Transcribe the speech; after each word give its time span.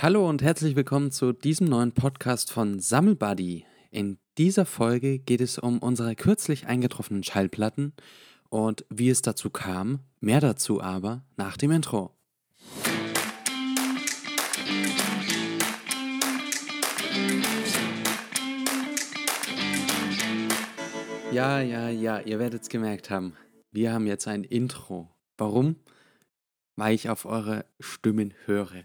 Hallo 0.00 0.28
und 0.28 0.42
herzlich 0.42 0.76
willkommen 0.76 1.10
zu 1.10 1.32
diesem 1.32 1.66
neuen 1.66 1.90
Podcast 1.90 2.52
von 2.52 2.78
Sammelbuddy. 2.78 3.66
In 3.90 4.18
dieser 4.38 4.64
Folge 4.64 5.18
geht 5.18 5.40
es 5.40 5.58
um 5.58 5.80
unsere 5.80 6.14
kürzlich 6.14 6.68
eingetroffenen 6.68 7.24
Schallplatten 7.24 7.94
und 8.48 8.84
wie 8.90 9.08
es 9.08 9.22
dazu 9.22 9.50
kam. 9.50 9.98
Mehr 10.20 10.40
dazu 10.40 10.80
aber 10.80 11.24
nach 11.36 11.56
dem 11.56 11.72
Intro. 11.72 12.14
Ja, 21.32 21.60
ja, 21.60 21.88
ja, 21.88 22.20
ihr 22.20 22.38
werdet 22.38 22.62
es 22.62 22.68
gemerkt 22.68 23.10
haben. 23.10 23.32
Wir 23.72 23.92
haben 23.92 24.06
jetzt 24.06 24.28
ein 24.28 24.44
Intro. 24.44 25.10
Warum? 25.36 25.74
Weil 26.76 26.94
ich 26.94 27.10
auf 27.10 27.24
eure 27.24 27.64
Stimmen 27.80 28.32
höre. 28.44 28.84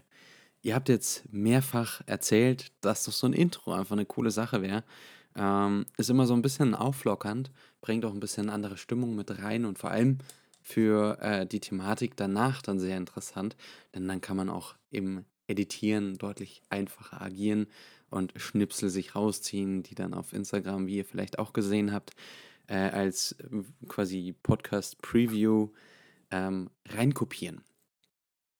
Ihr 0.64 0.74
habt 0.74 0.88
jetzt 0.88 1.30
mehrfach 1.30 2.00
erzählt, 2.06 2.72
dass 2.80 3.04
doch 3.04 3.12
so 3.12 3.26
ein 3.26 3.34
Intro 3.34 3.74
einfach 3.74 3.92
eine 3.92 4.06
coole 4.06 4.30
Sache 4.30 4.62
wäre. 4.62 4.82
Ähm, 5.36 5.84
ist 5.98 6.08
immer 6.08 6.26
so 6.26 6.32
ein 6.32 6.40
bisschen 6.40 6.74
auflockernd, 6.74 7.50
bringt 7.82 8.06
auch 8.06 8.14
ein 8.14 8.20
bisschen 8.20 8.48
andere 8.48 8.78
Stimmung 8.78 9.14
mit 9.14 9.42
rein 9.42 9.66
und 9.66 9.78
vor 9.78 9.90
allem 9.90 10.20
für 10.62 11.18
äh, 11.20 11.46
die 11.46 11.60
Thematik 11.60 12.16
danach 12.16 12.62
dann 12.62 12.80
sehr 12.80 12.96
interessant, 12.96 13.56
denn 13.94 14.08
dann 14.08 14.22
kann 14.22 14.38
man 14.38 14.48
auch 14.48 14.74
im 14.90 15.26
Editieren 15.48 16.16
deutlich 16.16 16.62
einfacher 16.70 17.20
agieren 17.20 17.66
und 18.08 18.32
Schnipsel 18.36 18.88
sich 18.88 19.14
rausziehen, 19.14 19.82
die 19.82 19.94
dann 19.94 20.14
auf 20.14 20.32
Instagram, 20.32 20.86
wie 20.86 20.96
ihr 20.96 21.04
vielleicht 21.04 21.38
auch 21.38 21.52
gesehen 21.52 21.92
habt, 21.92 22.12
äh, 22.68 22.76
als 22.76 23.32
äh, 23.32 23.64
quasi 23.86 24.34
Podcast-Preview 24.42 25.68
ähm, 26.30 26.70
reinkopieren 26.88 27.60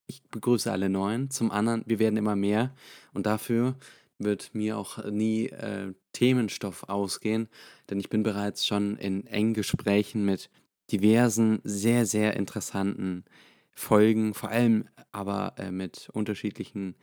ich 0.07 0.23
begrüße 0.31 0.71
alle 0.71 0.89
Neuen. 0.89 1.31
Zum 1.31 1.51
anderen, 1.51 1.83
wir 1.87 1.99
werden 1.99 2.17
immer 2.17 2.37
mehr 2.37 2.75
und 3.13 3.27
dafür 3.27 3.77
wird 4.19 4.55
mir 4.55 4.79
auch 4.79 5.05
nie 5.05 5.47
äh, 5.49 5.93
Themenstoff 6.13 6.89
ausgehen, 6.89 7.49
denn 7.91 7.99
ich 7.99 8.09
bin 8.09 8.23
bereits 8.23 8.67
schon 8.67 8.97
in 8.97 9.27
engen 9.27 9.55
Gesprächen 9.55 10.25
mit 10.25 10.51
diversen, 10.93 11.61
sehr, 11.65 12.07
sehr 12.07 12.37
interessanten 12.37 13.25
Folgen, 13.73 14.35
vor 14.35 14.51
allem 14.51 14.89
aber 15.11 15.55
äh, 15.59 15.71
mit 15.71 16.09
unterschiedlichen 16.13 16.95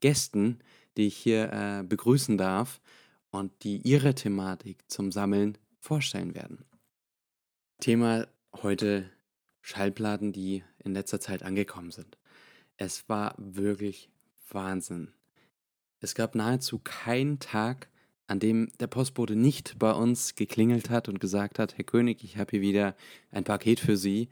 Gästen, 0.00 0.58
die 0.96 1.06
ich 1.08 1.16
hier 1.16 1.52
äh, 1.52 1.82
begrüßen 1.82 2.38
darf 2.38 2.80
und 3.30 3.52
die 3.64 3.78
ihre 3.78 4.14
Thematik 4.14 4.88
zum 4.88 5.12
Sammeln 5.12 5.58
vorstellen 5.80 6.34
werden. 6.34 6.64
Thema 7.80 8.26
heute 8.62 9.10
Schallplatten, 9.62 10.32
die 10.32 10.62
in 10.84 10.92
letzter 10.92 11.20
Zeit 11.20 11.42
angekommen 11.42 11.90
sind. 11.90 12.19
Es 12.80 13.10
war 13.10 13.34
wirklich 13.36 14.08
Wahnsinn. 14.48 15.12
Es 16.00 16.14
gab 16.14 16.34
nahezu 16.34 16.78
keinen 16.78 17.38
Tag, 17.38 17.90
an 18.26 18.40
dem 18.40 18.72
der 18.80 18.86
Postbote 18.86 19.36
nicht 19.36 19.78
bei 19.78 19.92
uns 19.92 20.34
geklingelt 20.34 20.88
hat 20.88 21.06
und 21.10 21.20
gesagt 21.20 21.58
hat, 21.58 21.76
Herr 21.76 21.84
König, 21.84 22.24
ich 22.24 22.38
habe 22.38 22.52
hier 22.52 22.62
wieder 22.62 22.96
ein 23.32 23.44
Paket 23.44 23.80
für 23.80 23.98
Sie. 23.98 24.30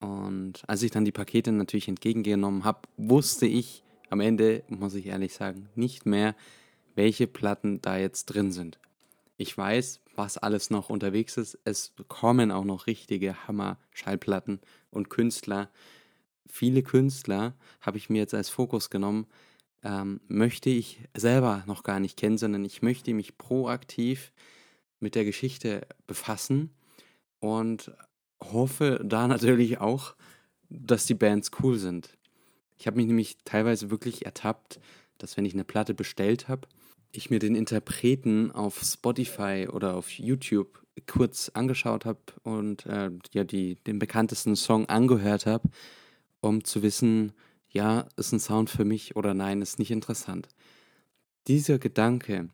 Und 0.00 0.64
als 0.66 0.82
ich 0.82 0.90
dann 0.90 1.04
die 1.04 1.12
Pakete 1.12 1.52
natürlich 1.52 1.86
entgegengenommen 1.86 2.64
habe, 2.64 2.80
wusste 2.96 3.46
ich 3.46 3.84
am 4.10 4.18
Ende, 4.18 4.64
muss 4.66 4.96
ich 4.96 5.06
ehrlich 5.06 5.32
sagen, 5.32 5.68
nicht 5.76 6.04
mehr, 6.04 6.34
welche 6.96 7.28
Platten 7.28 7.80
da 7.80 7.96
jetzt 7.96 8.24
drin 8.24 8.50
sind. 8.50 8.80
Ich 9.36 9.56
weiß, 9.56 10.00
was 10.16 10.36
alles 10.36 10.70
noch 10.70 10.90
unterwegs 10.90 11.36
ist. 11.36 11.60
Es 11.62 11.92
kommen 12.08 12.50
auch 12.50 12.64
noch 12.64 12.88
richtige 12.88 13.46
Hammer-Schallplatten 13.46 14.58
und 14.90 15.10
Künstler 15.10 15.70
viele 16.46 16.82
Künstler 16.82 17.54
habe 17.80 17.98
ich 17.98 18.10
mir 18.10 18.18
jetzt 18.18 18.34
als 18.34 18.48
Fokus 18.48 18.90
genommen, 18.90 19.26
ähm, 19.82 20.20
möchte 20.28 20.70
ich 20.70 21.00
selber 21.14 21.64
noch 21.66 21.82
gar 21.82 22.00
nicht 22.00 22.16
kennen, 22.16 22.38
sondern 22.38 22.64
ich 22.64 22.82
möchte 22.82 23.12
mich 23.14 23.36
proaktiv 23.36 24.32
mit 25.00 25.14
der 25.14 25.24
Geschichte 25.24 25.86
befassen 26.06 26.70
und 27.40 27.92
hoffe 28.42 29.00
da 29.04 29.26
natürlich 29.28 29.78
auch, 29.78 30.14
dass 30.68 31.06
die 31.06 31.14
Bands 31.14 31.50
cool 31.62 31.78
sind. 31.78 32.16
Ich 32.78 32.86
habe 32.86 32.96
mich 32.96 33.06
nämlich 33.06 33.38
teilweise 33.44 33.90
wirklich 33.90 34.24
ertappt, 34.24 34.80
dass 35.18 35.36
wenn 35.36 35.44
ich 35.44 35.54
eine 35.54 35.64
Platte 35.64 35.94
bestellt 35.94 36.48
habe, 36.48 36.66
ich 37.12 37.30
mir 37.30 37.38
den 37.38 37.54
Interpreten 37.54 38.50
auf 38.50 38.80
Spotify 38.82 39.68
oder 39.70 39.94
auf 39.94 40.10
YouTube 40.10 40.82
kurz 41.06 41.50
angeschaut 41.54 42.04
habe 42.04 42.20
und 42.42 42.86
äh, 42.86 43.10
ja 43.32 43.44
die, 43.44 43.76
den 43.76 43.98
bekanntesten 43.98 44.56
Song 44.56 44.86
angehört 44.86 45.46
habe 45.46 45.68
um 46.42 46.64
zu 46.64 46.82
wissen, 46.82 47.32
ja, 47.70 48.06
ist 48.16 48.32
ein 48.32 48.40
Sound 48.40 48.68
für 48.68 48.84
mich 48.84 49.16
oder 49.16 49.32
nein, 49.32 49.62
ist 49.62 49.78
nicht 49.78 49.90
interessant. 49.90 50.48
Dieser 51.46 51.78
Gedanke 51.78 52.50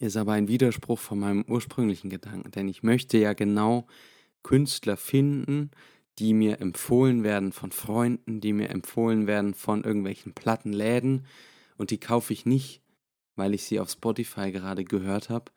ist 0.00 0.16
aber 0.16 0.32
ein 0.32 0.48
Widerspruch 0.48 0.98
von 0.98 1.20
meinem 1.20 1.44
ursprünglichen 1.46 2.10
Gedanken, 2.10 2.50
denn 2.50 2.68
ich 2.68 2.82
möchte 2.82 3.18
ja 3.18 3.34
genau 3.34 3.86
Künstler 4.42 4.96
finden, 4.96 5.70
die 6.18 6.34
mir 6.34 6.60
empfohlen 6.60 7.22
werden 7.22 7.52
von 7.52 7.70
Freunden, 7.70 8.40
die 8.40 8.52
mir 8.52 8.70
empfohlen 8.70 9.26
werden 9.26 9.54
von 9.54 9.84
irgendwelchen 9.84 10.32
Plattenläden 10.32 11.26
und 11.76 11.90
die 11.90 12.00
kaufe 12.00 12.32
ich 12.32 12.46
nicht, 12.46 12.80
weil 13.36 13.54
ich 13.54 13.64
sie 13.64 13.78
auf 13.78 13.90
Spotify 13.90 14.50
gerade 14.50 14.84
gehört 14.84 15.28
habe, 15.28 15.52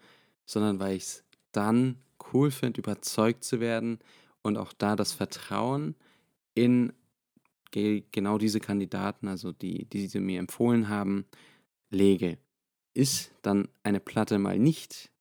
sondern 0.46 0.80
weil 0.80 0.98
ich 0.98 1.04
es 1.04 1.24
dann 1.52 1.98
cool 2.34 2.52
finde, 2.52 2.82
überzeugt 2.82 3.44
zu 3.44 3.60
werden 3.60 4.00
und 4.42 4.58
auch 4.58 4.74
da 4.74 4.96
das 4.96 5.14
Vertrauen 5.14 5.96
in 6.54 6.94
genau 7.72 8.38
diese 8.38 8.60
Kandidaten, 8.60 9.28
also 9.28 9.52
die, 9.52 9.86
die 9.86 10.08
sie 10.08 10.20
mir 10.20 10.40
empfohlen 10.40 10.90
haben, 10.90 11.26
lege. 11.90 12.38
Ist 12.94 13.32
dann 13.42 13.70
eine 13.84 14.00
Platte 14.00 14.40
mal 14.40 14.60
nicht 14.60 15.12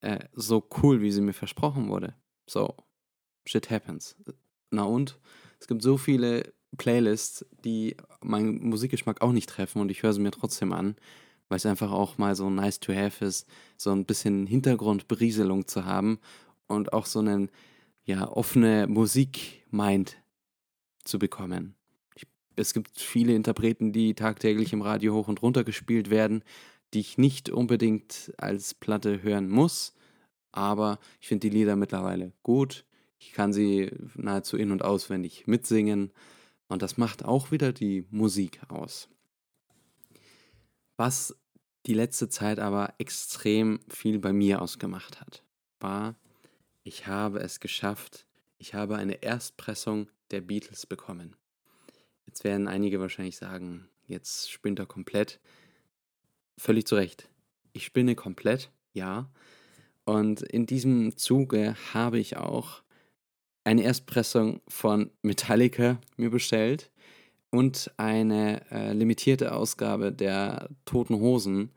äh, 0.00 0.24
so 0.32 0.66
cool, 0.82 1.02
wie 1.02 1.12
sie 1.12 1.20
mir 1.20 1.34
versprochen 1.34 1.88
wurde, 1.88 2.14
so, 2.48 2.74
shit 3.44 3.70
happens. 3.70 4.16
Na 4.70 4.84
und? 4.84 5.18
Es 5.60 5.66
gibt 5.66 5.82
so 5.82 5.98
viele 5.98 6.54
Playlists, 6.78 7.44
die 7.64 7.96
meinen 8.22 8.66
Musikgeschmack 8.68 9.20
auch 9.20 9.32
nicht 9.32 9.48
treffen 9.48 9.80
und 9.80 9.90
ich 9.90 10.02
höre 10.02 10.12
sie 10.12 10.20
mir 10.20 10.30
trotzdem 10.30 10.72
an, 10.72 10.96
weil 11.48 11.56
es 11.56 11.66
einfach 11.66 11.90
auch 11.90 12.16
mal 12.16 12.34
so 12.34 12.48
nice 12.48 12.80
to 12.80 12.94
have 12.94 13.24
ist, 13.24 13.46
so 13.76 13.90
ein 13.90 14.06
bisschen 14.06 14.46
Hintergrundberieselung 14.46 15.66
zu 15.66 15.84
haben 15.84 16.18
und 16.66 16.92
auch 16.92 17.06
so 17.06 17.18
einen 17.18 17.50
ja 18.04 18.28
offene 18.28 18.86
Musik-Mind 18.86 20.16
zu 21.04 21.18
bekommen. 21.18 21.74
Ich, 22.14 22.26
es 22.56 22.74
gibt 22.74 22.98
viele 22.98 23.34
Interpreten, 23.34 23.92
die 23.92 24.14
tagtäglich 24.14 24.72
im 24.72 24.82
Radio 24.82 25.14
hoch 25.14 25.28
und 25.28 25.42
runter 25.42 25.64
gespielt 25.64 26.10
werden, 26.10 26.44
die 26.94 27.00
ich 27.00 27.18
nicht 27.18 27.50
unbedingt 27.50 28.32
als 28.36 28.74
Platte 28.74 29.22
hören 29.22 29.48
muss, 29.48 29.94
aber 30.52 30.98
ich 31.20 31.28
finde 31.28 31.48
die 31.48 31.56
Lieder 31.56 31.76
mittlerweile 31.76 32.32
gut. 32.42 32.84
Ich 33.18 33.32
kann 33.32 33.52
sie 33.52 33.92
nahezu 34.14 34.56
in- 34.56 34.72
und 34.72 34.82
auswendig 34.82 35.46
mitsingen 35.46 36.10
und 36.68 36.82
das 36.82 36.96
macht 36.96 37.24
auch 37.24 37.50
wieder 37.50 37.72
die 37.72 38.06
Musik 38.10 38.60
aus. 38.68 39.08
Was 40.96 41.36
die 41.86 41.94
letzte 41.94 42.28
Zeit 42.28 42.58
aber 42.58 42.94
extrem 42.98 43.80
viel 43.88 44.18
bei 44.18 44.32
mir 44.32 44.60
ausgemacht 44.62 45.20
hat, 45.20 45.42
war, 45.80 46.14
ich 46.82 47.06
habe 47.06 47.40
es 47.40 47.60
geschafft, 47.60 48.26
ich 48.58 48.74
habe 48.74 48.96
eine 48.96 49.22
Erstpressung 49.22 50.10
der 50.30 50.40
Beatles 50.40 50.86
bekommen. 50.86 51.36
Jetzt 52.26 52.44
werden 52.44 52.68
einige 52.68 53.00
wahrscheinlich 53.00 53.36
sagen, 53.36 53.88
jetzt 54.06 54.50
spinnt 54.50 54.78
er 54.78 54.86
komplett. 54.86 55.40
Völlig 56.58 56.86
zu 56.86 56.94
Recht. 56.94 57.28
Ich 57.72 57.84
spinne 57.84 58.14
komplett, 58.14 58.70
ja. 58.92 59.30
Und 60.04 60.42
in 60.42 60.66
diesem 60.66 61.16
Zuge 61.16 61.74
habe 61.94 62.18
ich 62.18 62.36
auch 62.36 62.82
eine 63.64 63.82
Erstpressung 63.82 64.60
von 64.68 65.10
Metallica 65.22 66.00
mir 66.16 66.30
bestellt 66.30 66.90
und 67.50 67.90
eine 67.96 68.62
äh, 68.70 68.92
limitierte 68.92 69.52
Ausgabe 69.52 70.12
der 70.12 70.68
Toten 70.84 71.14
Hosen 71.16 71.72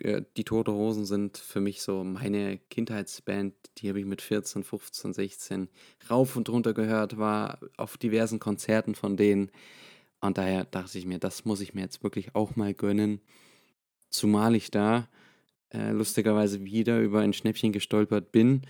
die 0.00 0.44
Tote 0.44 0.72
Hosen 0.72 1.04
sind 1.04 1.38
für 1.38 1.60
mich 1.60 1.82
so 1.82 2.02
meine 2.04 2.58
Kindheitsband. 2.70 3.54
Die 3.78 3.88
habe 3.88 4.00
ich 4.00 4.06
mit 4.06 4.22
14, 4.22 4.64
15, 4.64 5.12
16 5.12 5.68
rauf 6.10 6.36
und 6.36 6.48
runter 6.48 6.74
gehört, 6.74 7.18
war 7.18 7.58
auf 7.76 7.98
diversen 7.98 8.40
Konzerten 8.40 8.94
von 8.94 9.16
denen. 9.16 9.50
Und 10.20 10.38
daher 10.38 10.64
dachte 10.64 10.98
ich 10.98 11.06
mir, 11.06 11.18
das 11.18 11.44
muss 11.44 11.60
ich 11.60 11.74
mir 11.74 11.82
jetzt 11.82 12.02
wirklich 12.02 12.34
auch 12.34 12.56
mal 12.56 12.74
gönnen. 12.74 13.20
Zumal 14.08 14.54
ich 14.54 14.70
da 14.70 15.08
äh, 15.70 15.90
lustigerweise 15.90 16.64
wieder 16.64 17.00
über 17.00 17.20
ein 17.20 17.32
Schnäppchen 17.32 17.72
gestolpert 17.72 18.32
bin. 18.32 18.62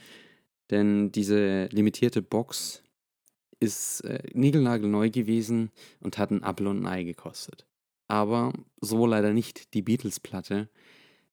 Denn 0.70 1.12
diese 1.12 1.66
limitierte 1.66 2.22
Box 2.22 2.82
ist 3.60 4.00
äh, 4.04 4.22
niegelnagelneu 4.32 5.10
gewesen 5.10 5.70
und 6.00 6.18
hat 6.18 6.30
ein 6.30 6.42
Apfel 6.42 6.66
und 6.66 6.82
ein 6.82 6.86
Ei 6.86 7.04
gekostet. 7.04 7.66
Aber 8.08 8.52
so 8.80 9.06
leider 9.06 9.32
nicht 9.32 9.74
die 9.74 9.82
Beatles-Platte. 9.82 10.68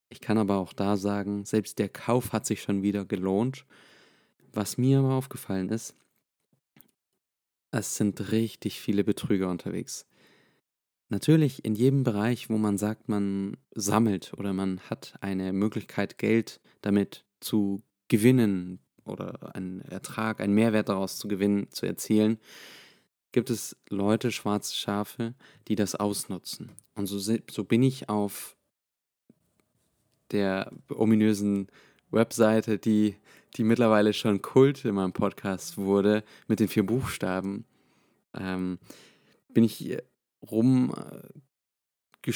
Ich 0.10 0.22
kann 0.22 0.38
aber 0.38 0.58
auch 0.58 0.74
da 0.74 0.98
sagen, 0.98 1.46
selbst 1.46 1.80
der 1.80 1.90
Kauf 1.90 2.34
hat 2.34 2.46
sich 2.46 2.62
schon 2.62 2.82
wieder 2.82 3.06
gelohnt. 3.06 3.66
Was 4.52 4.78
mir 4.78 5.00
aber 5.00 5.14
aufgefallen 5.14 5.70
ist, 5.70 5.96
es 7.72 7.96
sind 7.96 8.32
richtig 8.32 8.80
viele 8.82 9.04
Betrüger 9.04 9.50
unterwegs. 9.50 10.08
Natürlich 11.10 11.66
in 11.66 11.76
jedem 11.76 12.04
Bereich, 12.04 12.50
wo 12.50 12.58
man 12.58 12.78
sagt, 12.78 13.10
man 13.10 13.58
sammelt 13.74 14.34
oder 14.38 14.54
man 14.54 14.80
hat 14.82 15.16
eine 15.22 15.54
Möglichkeit, 15.54 16.18
Geld 16.18 16.62
damit 16.82 17.26
zu 17.40 17.82
gewinnen 18.08 18.80
oder 19.06 19.56
einen 19.56 19.82
Ertrag, 19.82 20.40
einen 20.40 20.54
Mehrwert 20.54 20.90
daraus 20.90 21.18
zu 21.18 21.28
gewinnen, 21.28 21.68
zu 21.72 21.86
erzielen, 21.86 22.40
gibt 23.32 23.50
es 23.50 23.76
Leute, 23.90 24.32
schwarze 24.32 24.76
Schafe, 24.76 25.34
die 25.68 25.76
das 25.76 25.96
ausnutzen. 25.96 26.72
Und 26.96 27.08
so, 27.08 27.20
so 27.20 27.64
bin 27.64 27.84
ich 27.84 28.10
auf 28.10 28.56
der 30.32 30.72
ominösen 30.90 31.68
Webseite, 32.12 32.78
die, 32.78 33.16
die 33.56 33.64
mittlerweile 33.64 34.14
schon 34.14 34.42
Kult 34.42 34.86
in 34.86 34.96
meinem 34.96 35.14
Podcast 35.14 35.78
wurde, 35.78 36.24
mit 36.48 36.60
den 36.60 36.68
vier 36.68 36.86
Buchstaben, 36.86 37.66
ähm, 38.38 38.80
bin 39.50 39.64
ich 39.64 39.98
rum 40.42 40.94
äh, 40.96 42.32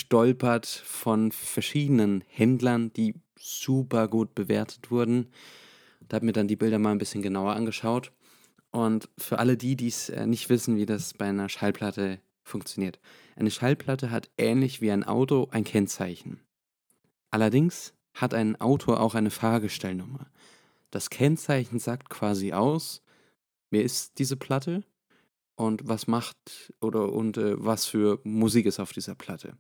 von 0.84 1.32
verschiedenen 1.32 2.24
Händlern, 2.28 2.92
die 2.94 3.16
super 3.38 4.08
gut 4.08 4.34
bewertet 4.34 4.90
wurden. 4.90 5.28
Da 6.08 6.16
habe 6.16 6.26
mir 6.26 6.34
dann 6.34 6.48
die 6.48 6.56
Bilder 6.56 6.80
mal 6.80 6.92
ein 6.92 6.98
bisschen 6.98 7.22
genauer 7.22 7.54
angeschaut. 7.54 8.12
Und 8.72 9.08
für 9.18 9.38
alle 9.38 9.56
die, 9.56 9.76
die 9.76 9.88
es 9.88 10.10
äh, 10.10 10.26
nicht 10.26 10.50
wissen, 10.50 10.78
wie 10.78 10.86
das 10.86 11.14
bei 11.14 11.26
einer 11.26 11.50
Schallplatte 11.50 12.20
funktioniert. 12.44 13.00
Eine 13.36 13.52
Schallplatte 13.52 14.10
hat 14.10 14.30
ähnlich 14.38 14.82
wie 14.82 14.92
ein 14.92 15.04
Auto 15.04 15.48
ein 15.52 15.64
Kennzeichen. 15.64 16.40
Allerdings 17.34 17.96
hat 18.14 18.36
ein 18.36 18.62
Auto 18.62 18.94
auch 18.94 19.16
eine 19.16 19.32
Fahrgestellnummer. 19.32 20.30
Das 20.92 21.10
Kennzeichen 21.10 21.80
sagt 21.80 22.12
quasi 22.12 22.54
aus, 22.54 23.02
wer 23.72 23.84
ist 23.84 24.20
diese 24.20 24.38
Platte 24.38 24.84
und 25.56 25.88
was 25.88 26.06
macht 26.06 26.72
oder 26.80 27.12
und 27.12 27.38
äh, 27.38 27.56
was 27.58 27.88
für 27.88 28.20
Musik 28.24 28.68
ist 28.68 28.80
auf 28.80 28.92
dieser 28.94 29.16
Platte. 29.16 29.58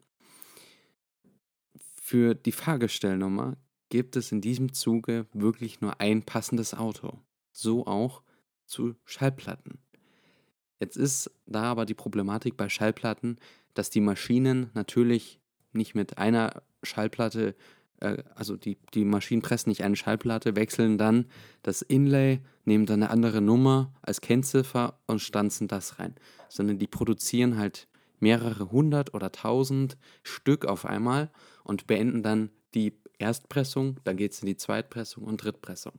Für 1.99 2.35
die 2.35 2.51
Fahrgestellnummer 2.51 3.57
gibt 3.89 4.17
es 4.17 4.31
in 4.31 4.41
diesem 4.41 4.73
Zuge 4.73 5.25
wirklich 5.33 5.81
nur 5.81 5.99
ein 5.99 6.21
passendes 6.21 6.75
Auto. 6.75 7.21
So 7.51 7.87
auch 7.87 8.21
zu 8.67 8.93
Schallplatten. 9.03 9.79
Jetzt 10.79 10.95
ist 10.95 11.31
da 11.47 11.63
aber 11.63 11.87
die 11.87 11.95
Problematik 11.95 12.55
bei 12.55 12.69
Schallplatten, 12.69 13.39
dass 13.73 13.89
die 13.89 14.01
Maschinen 14.01 14.69
natürlich 14.75 15.39
nicht 15.71 15.95
mit 15.95 16.19
einer 16.19 16.61
Schallplatte 16.83 17.55
äh, 18.03 18.23
also 18.35 18.55
die, 18.55 18.77
die 18.93 19.05
Maschinen 19.05 19.41
pressen 19.41 19.69
nicht 19.69 19.83
eine 19.83 19.95
Schallplatte, 19.95 20.55
wechseln 20.55 20.97
dann 20.97 21.25
das 21.63 21.81
Inlay, 21.81 22.41
nehmen 22.65 22.85
dann 22.85 23.01
eine 23.01 23.09
andere 23.11 23.41
Nummer 23.41 23.93
als 24.01 24.21
Kennziffer 24.21 24.99
und 25.07 25.21
stanzen 25.21 25.67
das 25.67 25.99
rein. 25.99 26.15
Sondern 26.49 26.77
die 26.77 26.87
produzieren 26.87 27.57
halt 27.57 27.87
mehrere 28.19 28.71
hundert 28.71 29.13
oder 29.13 29.31
tausend 29.31 29.97
Stück 30.21 30.65
auf 30.65 30.85
einmal 30.85 31.31
und 31.63 31.87
beenden 31.87 32.23
dann 32.23 32.51
die 32.73 32.93
Erstpressung, 33.19 33.99
dann 34.03 34.17
geht 34.17 34.33
es 34.33 34.41
in 34.41 34.47
die 34.47 34.57
Zweitpressung 34.57 35.23
und 35.23 35.43
Drittpressung. 35.43 35.93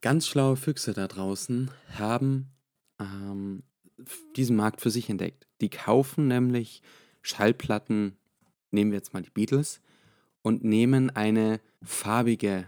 Ganz 0.00 0.26
schlaue 0.26 0.56
Füchse 0.56 0.92
da 0.92 1.08
draußen 1.08 1.70
haben 1.98 2.50
ähm, 3.00 3.64
diesen 4.36 4.56
Markt 4.56 4.80
für 4.80 4.90
sich 4.90 5.08
entdeckt. 5.08 5.46
Die 5.60 5.70
kaufen 5.70 6.28
nämlich 6.28 6.82
Schallplatten, 7.22 8.16
nehmen 8.70 8.90
wir 8.90 8.98
jetzt 8.98 9.14
mal 9.14 9.22
die 9.22 9.30
Beatles, 9.30 9.80
und 10.42 10.64
nehmen 10.64 11.10
eine 11.10 11.60
farbige 11.82 12.66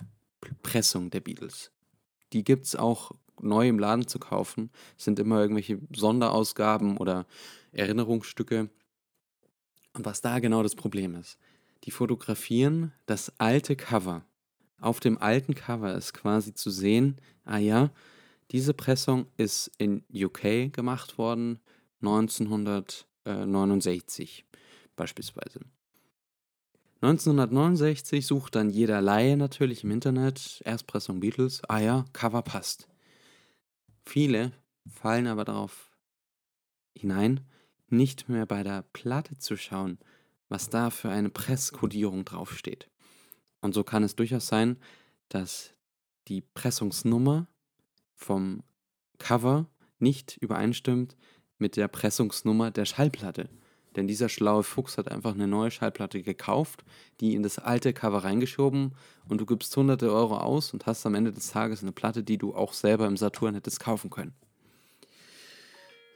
Pressung 0.62 1.10
der 1.10 1.20
Beatles. 1.20 1.70
Die 2.32 2.44
gibt 2.44 2.66
es 2.66 2.76
auch 2.76 3.12
neu 3.40 3.68
im 3.68 3.78
Laden 3.78 4.06
zu 4.06 4.18
kaufen. 4.18 4.70
Es 4.98 5.04
sind 5.04 5.18
immer 5.18 5.40
irgendwelche 5.40 5.80
Sonderausgaben 5.94 6.98
oder 6.98 7.26
Erinnerungsstücke. 7.72 8.68
Und 9.94 10.04
was 10.04 10.20
da 10.20 10.38
genau 10.38 10.62
das 10.62 10.74
Problem 10.74 11.14
ist, 11.14 11.38
die 11.84 11.90
fotografieren 11.90 12.92
das 13.06 13.32
alte 13.38 13.76
Cover. 13.76 14.26
Auf 14.80 15.00
dem 15.00 15.16
alten 15.18 15.54
Cover 15.54 15.94
ist 15.94 16.12
quasi 16.12 16.52
zu 16.54 16.70
sehen, 16.70 17.16
ah 17.44 17.58
ja, 17.58 17.90
diese 18.50 18.74
Pressung 18.74 19.26
ist 19.36 19.70
in 19.78 20.04
UK 20.12 20.72
gemacht 20.72 21.16
worden, 21.18 21.60
1969 22.02 24.44
beispielsweise. 24.96 25.60
1969 27.02 28.26
sucht 28.26 28.56
dann 28.56 28.68
jeder 28.68 29.00
Laie 29.00 29.38
natürlich 29.38 29.84
im 29.84 29.90
Internet 29.90 30.60
Erstpressung 30.66 31.20
Beatles. 31.20 31.62
Ah 31.66 31.78
ja, 31.78 32.04
Cover 32.12 32.42
passt. 32.42 32.88
Viele 34.04 34.52
fallen 34.86 35.26
aber 35.26 35.46
darauf 35.46 35.90
hinein, 36.94 37.40
nicht 37.88 38.28
mehr 38.28 38.44
bei 38.44 38.62
der 38.62 38.82
Platte 38.92 39.38
zu 39.38 39.56
schauen, 39.56 39.98
was 40.48 40.68
da 40.68 40.90
für 40.90 41.08
eine 41.08 41.30
Presskodierung 41.30 42.26
draufsteht. 42.26 42.90
Und 43.62 43.74
so 43.74 43.82
kann 43.82 44.02
es 44.02 44.16
durchaus 44.16 44.46
sein, 44.46 44.76
dass 45.28 45.72
die 46.28 46.42
Pressungsnummer 46.42 47.46
vom 48.14 48.62
Cover 49.18 49.70
nicht 49.98 50.36
übereinstimmt 50.36 51.16
mit 51.58 51.76
der 51.76 51.88
Pressungsnummer 51.88 52.70
der 52.70 52.84
Schallplatte. 52.84 53.48
Denn 53.96 54.06
dieser 54.06 54.28
schlaue 54.28 54.62
Fuchs 54.62 54.98
hat 54.98 55.10
einfach 55.10 55.34
eine 55.34 55.48
neue 55.48 55.70
Schallplatte 55.70 56.22
gekauft, 56.22 56.84
die 57.20 57.34
in 57.34 57.42
das 57.42 57.58
alte 57.58 57.92
Cover 57.92 58.24
reingeschoben 58.24 58.92
und 59.28 59.40
du 59.40 59.46
gibst 59.46 59.76
hunderte 59.76 60.12
Euro 60.12 60.36
aus 60.36 60.72
und 60.72 60.86
hast 60.86 61.04
am 61.06 61.14
Ende 61.14 61.32
des 61.32 61.50
Tages 61.50 61.82
eine 61.82 61.92
Platte, 61.92 62.22
die 62.22 62.38
du 62.38 62.54
auch 62.54 62.72
selber 62.72 63.06
im 63.06 63.16
Saturn 63.16 63.54
hättest 63.54 63.80
kaufen 63.80 64.10
können. 64.10 64.32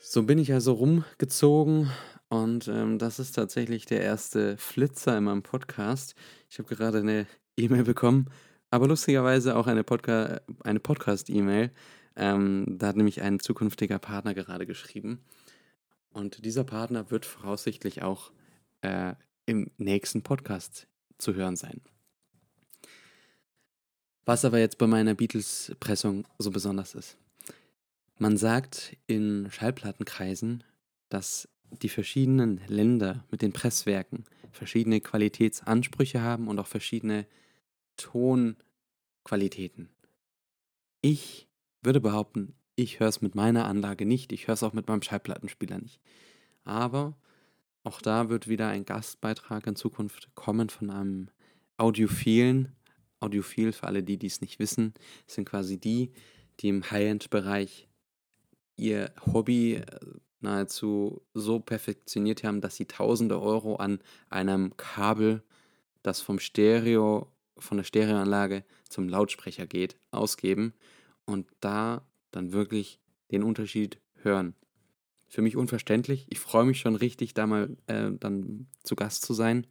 So 0.00 0.22
bin 0.22 0.38
ich 0.38 0.52
also 0.52 0.72
rumgezogen 0.74 1.90
und 2.28 2.68
ähm, 2.68 2.98
das 2.98 3.18
ist 3.18 3.32
tatsächlich 3.32 3.86
der 3.86 4.02
erste 4.02 4.56
Flitzer 4.56 5.16
in 5.18 5.24
meinem 5.24 5.42
Podcast. 5.42 6.14
Ich 6.50 6.58
habe 6.58 6.74
gerade 6.74 6.98
eine 6.98 7.26
E-Mail 7.56 7.84
bekommen, 7.84 8.26
aber 8.70 8.86
lustigerweise 8.86 9.56
auch 9.56 9.66
eine, 9.66 9.82
Podca 9.82 10.40
eine 10.62 10.80
Podcast-E-Mail. 10.80 11.70
Ähm, 12.16 12.66
da 12.68 12.88
hat 12.88 12.96
nämlich 12.96 13.22
ein 13.22 13.40
zukünftiger 13.40 13.98
Partner 13.98 14.34
gerade 14.34 14.66
geschrieben. 14.66 15.20
Und 16.14 16.44
dieser 16.44 16.64
Partner 16.64 17.10
wird 17.10 17.26
voraussichtlich 17.26 18.02
auch 18.02 18.30
äh, 18.82 19.14
im 19.46 19.70
nächsten 19.76 20.22
Podcast 20.22 20.86
zu 21.18 21.34
hören 21.34 21.56
sein. 21.56 21.80
Was 24.24 24.44
aber 24.44 24.60
jetzt 24.60 24.78
bei 24.78 24.86
meiner 24.86 25.14
Beatles-Pressung 25.14 26.26
so 26.38 26.50
besonders 26.52 26.94
ist. 26.94 27.18
Man 28.16 28.36
sagt 28.36 28.96
in 29.08 29.50
Schallplattenkreisen, 29.50 30.62
dass 31.08 31.48
die 31.82 31.88
verschiedenen 31.88 32.60
Länder 32.68 33.24
mit 33.32 33.42
den 33.42 33.52
Presswerken 33.52 34.24
verschiedene 34.52 35.00
Qualitätsansprüche 35.00 36.22
haben 36.22 36.46
und 36.46 36.60
auch 36.60 36.68
verschiedene 36.68 37.26
Tonqualitäten. 37.96 39.88
Ich 41.00 41.48
würde 41.82 42.00
behaupten, 42.00 42.54
ich 42.76 43.00
höre 43.00 43.08
es 43.08 43.20
mit 43.20 43.34
meiner 43.34 43.66
Anlage 43.66 44.06
nicht, 44.06 44.32
ich 44.32 44.46
höre 44.46 44.54
es 44.54 44.62
auch 44.62 44.72
mit 44.72 44.88
meinem 44.88 45.02
Schallplattenspieler 45.02 45.78
nicht. 45.78 46.00
Aber 46.64 47.16
auch 47.82 48.00
da 48.00 48.28
wird 48.28 48.48
wieder 48.48 48.68
ein 48.68 48.84
Gastbeitrag 48.84 49.66
in 49.66 49.76
Zukunft 49.76 50.34
kommen 50.34 50.68
von 50.70 50.90
einem 50.90 51.28
Audiophilen. 51.76 52.72
Audiophil, 53.20 53.72
für 53.72 53.86
alle, 53.86 54.02
die 54.02 54.18
dies 54.18 54.40
nicht 54.40 54.58
wissen, 54.58 54.92
sind 55.26 55.48
quasi 55.48 55.78
die, 55.78 56.12
die 56.60 56.68
im 56.68 56.90
High-End-Bereich 56.90 57.88
ihr 58.76 59.12
Hobby 59.24 59.76
äh, 59.76 59.86
nahezu 60.40 61.22
so 61.32 61.58
perfektioniert 61.58 62.44
haben, 62.44 62.60
dass 62.60 62.76
sie 62.76 62.84
tausende 62.84 63.40
Euro 63.40 63.76
an 63.76 64.00
einem 64.28 64.76
Kabel, 64.76 65.42
das 66.02 66.20
vom 66.20 66.38
Stereo, 66.38 67.32
von 67.56 67.78
der 67.78 67.84
Stereoanlage 67.84 68.64
zum 68.88 69.08
Lautsprecher 69.08 69.66
geht, 69.66 69.96
ausgeben 70.10 70.74
und 71.24 71.46
da 71.60 72.02
dann 72.34 72.52
wirklich 72.52 73.00
den 73.30 73.42
Unterschied 73.42 73.98
hören. 74.22 74.54
Für 75.28 75.42
mich 75.42 75.56
unverständlich. 75.56 76.26
Ich 76.30 76.38
freue 76.38 76.64
mich 76.64 76.78
schon 76.78 76.96
richtig, 76.96 77.34
da 77.34 77.46
mal 77.46 77.76
äh, 77.86 78.10
dann 78.18 78.66
zu 78.82 78.94
Gast 78.94 79.22
zu 79.22 79.34
sein. 79.34 79.66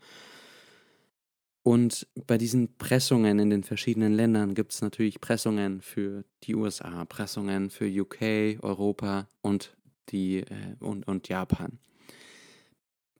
Und 1.63 2.07
bei 2.27 2.37
diesen 2.37 2.75
Pressungen 2.77 3.39
in 3.39 3.49
den 3.49 3.63
verschiedenen 3.63 4.13
Ländern 4.13 4.53
gibt 4.53 4.73
es 4.73 4.81
natürlich 4.81 5.21
Pressungen 5.21 5.81
für 5.81 6.25
die 6.43 6.55
USA, 6.55 7.05
Pressungen 7.05 7.69
für 7.69 7.87
UK, 7.87 8.61
Europa 8.61 9.29
und, 9.41 9.75
die, 10.09 10.39
äh, 10.39 10.75
und, 10.79 11.07
und 11.07 11.29
Japan. 11.29 11.79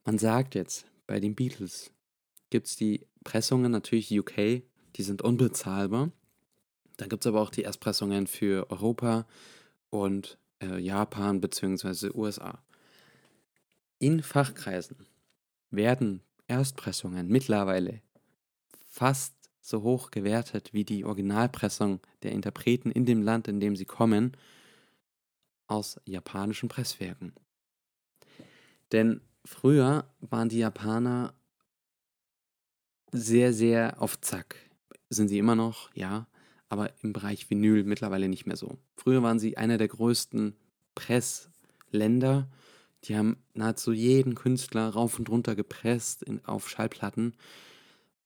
Man 0.03 0.17
sagt 0.17 0.55
jetzt, 0.55 0.85
bei 1.07 1.21
den 1.21 1.35
Beatles 1.35 1.93
gibt 2.49 2.67
es 2.67 2.75
die 2.75 3.07
Pressungen 3.23 3.71
natürlich 3.71 4.11
UK, 4.11 4.63
die 4.97 5.03
sind 5.03 5.21
unbezahlbar. 5.21 6.11
Dann 6.97 7.09
gibt 7.09 7.25
es 7.25 7.27
aber 7.27 7.41
auch 7.41 7.49
die 7.49 7.63
Erstpressungen 7.63 8.27
für 8.27 8.69
Europa 8.69 9.25
und 9.89 10.37
äh, 10.61 10.77
Japan 10.79 11.41
bzw. 11.41 12.11
USA. 12.13 12.59
In 13.99 14.21
Fachkreisen 14.21 15.07
werden 15.71 16.21
Erstpressungen 16.47 17.27
mittlerweile 17.27 18.01
fast 18.85 19.33
so 19.61 19.81
hoch 19.81 20.11
gewertet 20.11 20.73
wie 20.73 20.83
die 20.83 21.05
Originalpressung 21.05 22.01
der 22.21 22.33
Interpreten 22.33 22.91
in 22.91 23.05
dem 23.05 23.21
Land, 23.21 23.47
in 23.47 23.59
dem 23.59 23.75
sie 23.75 23.85
kommen, 23.85 24.35
aus 25.67 25.99
japanischen 26.05 26.69
Presswerken. 26.69 27.33
Denn 28.91 29.21
früher 29.45 30.05
waren 30.19 30.49
die 30.49 30.59
Japaner 30.59 31.33
sehr, 33.11 33.53
sehr 33.53 34.01
auf 34.01 34.19
Zack. 34.21 34.57
Sind 35.09 35.29
sie 35.29 35.39
immer 35.39 35.55
noch, 35.55 35.93
ja, 35.95 36.27
aber 36.73 36.91
im 37.03 37.13
Bereich 37.13 37.49
Vinyl 37.49 37.83
mittlerweile 37.83 38.27
nicht 38.27 38.47
mehr 38.47 38.57
so. 38.57 38.79
Früher 38.95 39.21
waren 39.21 39.37
sie 39.37 39.57
einer 39.57 39.77
der 39.77 39.87
größten 39.87 40.55
Pressländer. 40.95 42.49
Die 43.03 43.15
haben 43.15 43.37
nahezu 43.53 43.93
jeden 43.93 44.33
Künstler 44.33 44.89
rauf 44.89 45.19
und 45.19 45.29
runter 45.29 45.55
gepresst 45.55 46.23
in, 46.23 46.43
auf 46.45 46.67
Schallplatten. 46.67 47.35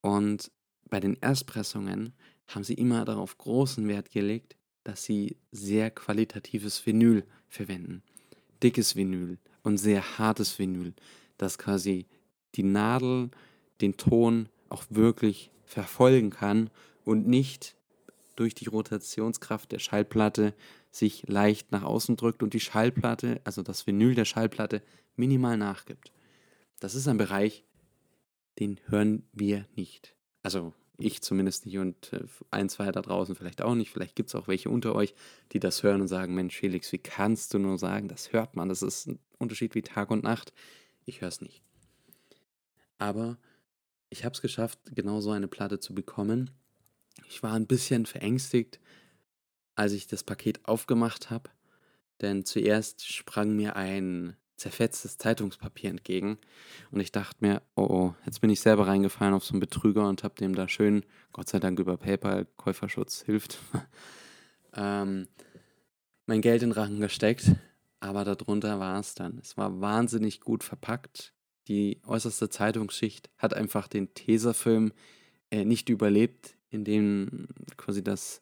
Und 0.01 0.49
bei 0.89 1.01
den 1.01 1.17
Erstpressungen 1.19 2.13
haben 2.47 2.63
sie 2.63 2.75
immer 2.75 3.03
darauf 3.03 3.37
großen 3.37 3.85
Wert 3.89 4.11
gelegt, 4.11 4.55
dass 4.85 5.03
sie 5.03 5.35
sehr 5.51 5.91
qualitatives 5.91 6.85
Vinyl 6.85 7.25
verwenden. 7.49 8.01
Dickes 8.63 8.95
Vinyl 8.95 9.39
und 9.63 9.77
sehr 9.77 10.17
hartes 10.17 10.57
Vinyl, 10.57 10.93
das 11.37 11.57
quasi 11.57 12.05
die 12.55 12.63
Nadel 12.63 13.29
den 13.81 13.97
Ton 13.97 14.47
auch 14.69 14.85
wirklich 14.89 15.51
verfolgen 15.65 16.29
kann 16.29 16.69
und 17.03 17.27
nicht 17.27 17.76
durch 18.37 18.55
die 18.55 18.67
Rotationskraft 18.67 19.71
der 19.71 19.79
Schallplatte 19.79 20.53
sich 20.91 21.27
leicht 21.27 21.71
nach 21.71 21.83
außen 21.83 22.15
drückt 22.15 22.41
und 22.41 22.53
die 22.53 22.59
Schallplatte, 22.59 23.41
also 23.43 23.63
das 23.63 23.85
Vinyl 23.85 24.15
der 24.15 24.25
Schallplatte, 24.25 24.81
minimal 25.15 25.57
nachgibt. 25.57 26.13
Das 26.79 26.95
ist 26.95 27.07
ein 27.07 27.17
Bereich, 27.17 27.65
den 28.59 28.79
hören 28.87 29.27
wir 29.33 29.65
nicht. 29.75 30.15
Also 30.43 30.73
ich 30.99 31.21
zumindest 31.21 31.65
nicht 31.65 31.77
und 31.77 32.13
äh, 32.13 32.23
ein, 32.51 32.69
zwei 32.69 32.91
da 32.91 33.01
draußen 33.01 33.35
vielleicht 33.35 33.61
auch 33.61 33.75
nicht. 33.75 33.91
Vielleicht 33.91 34.15
gibt 34.15 34.29
es 34.29 34.35
auch 34.35 34.47
welche 34.47 34.69
unter 34.69 34.95
euch, 34.95 35.13
die 35.51 35.59
das 35.59 35.83
hören 35.83 36.01
und 36.01 36.07
sagen, 36.07 36.33
Mensch, 36.33 36.55
Felix, 36.55 36.91
wie 36.91 36.97
kannst 36.97 37.53
du 37.53 37.59
nur 37.59 37.77
sagen, 37.77 38.07
das 38.07 38.33
hört 38.33 38.55
man. 38.55 38.69
Das 38.69 38.81
ist 38.81 39.07
ein 39.07 39.19
Unterschied 39.37 39.75
wie 39.75 39.81
Tag 39.81 40.09
und 40.09 40.23
Nacht. 40.23 40.53
Ich 41.05 41.21
höre 41.21 41.29
es 41.29 41.41
nicht. 41.41 41.61
Aber 42.97 43.37
ich 44.09 44.25
habe 44.25 44.33
es 44.33 44.41
geschafft, 44.41 44.79
genau 44.93 45.21
so 45.21 45.31
eine 45.31 45.47
Platte 45.47 45.79
zu 45.79 45.93
bekommen. 45.93 46.51
Ich 47.27 47.43
war 47.43 47.53
ein 47.53 47.67
bisschen 47.67 48.05
verängstigt, 48.05 48.79
als 49.75 49.93
ich 49.93 50.07
das 50.07 50.23
Paket 50.23 50.65
aufgemacht 50.65 51.29
habe, 51.29 51.49
denn 52.21 52.45
zuerst 52.45 53.05
sprang 53.05 53.55
mir 53.55 53.75
ein 53.75 54.35
zerfetztes 54.57 55.17
Zeitungspapier 55.19 55.91
entgegen 55.91 56.39
und 56.91 56.99
ich 56.99 57.11
dachte 57.11 57.37
mir, 57.41 57.61
oh 57.75 57.87
oh, 57.89 58.15
jetzt 58.25 58.41
bin 58.41 58.49
ich 58.49 58.59
selber 58.59 58.87
reingefallen 58.87 59.35
auf 59.35 59.45
so 59.45 59.53
einen 59.53 59.59
Betrüger 59.59 60.07
und 60.07 60.23
habe 60.23 60.35
dem 60.35 60.55
da 60.55 60.67
schön, 60.67 61.05
Gott 61.31 61.47
sei 61.47 61.59
Dank 61.59 61.79
über 61.79 61.97
PayPal, 61.97 62.47
Käuferschutz 62.57 63.21
hilft, 63.21 63.59
ähm, 64.73 65.27
mein 66.25 66.41
Geld 66.41 66.63
in 66.63 66.71
Rachen 66.71 66.99
gesteckt, 66.99 67.51
aber 67.99 68.25
darunter 68.25 68.79
war 68.79 68.99
es 68.99 69.15
dann. 69.15 69.39
Es 69.39 69.57
war 69.57 69.79
wahnsinnig 69.79 70.41
gut 70.41 70.63
verpackt. 70.63 71.33
Die 71.67 72.01
äußerste 72.05 72.49
Zeitungsschicht 72.49 73.29
hat 73.37 73.53
einfach 73.53 73.87
den 73.87 74.13
Tesafilm 74.13 74.91
äh, 75.51 75.65
nicht 75.65 75.89
überlebt, 75.89 76.56
in 76.69 76.83
dem 76.83 77.47
quasi 77.77 78.03
das 78.03 78.41